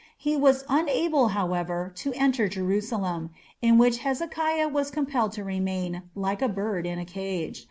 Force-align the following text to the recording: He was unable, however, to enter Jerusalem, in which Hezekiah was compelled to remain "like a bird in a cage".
He 0.17 0.35
was 0.35 0.65
unable, 0.67 1.27
however, 1.27 1.91
to 1.97 2.11
enter 2.13 2.47
Jerusalem, 2.49 3.29
in 3.61 3.77
which 3.77 3.99
Hezekiah 3.99 4.67
was 4.69 4.89
compelled 4.89 5.31
to 5.33 5.43
remain 5.43 6.09
"like 6.15 6.41
a 6.41 6.49
bird 6.49 6.87
in 6.87 6.97
a 6.97 7.05
cage". 7.05 7.59